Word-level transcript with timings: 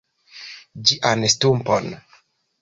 ĝian 0.91 1.27
stumpon. 1.35 1.93